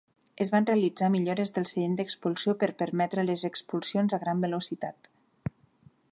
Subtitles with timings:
[0.43, 5.11] Es van realitzar millores del seient d'expulsió per permetre les expulsions a gran velocitat.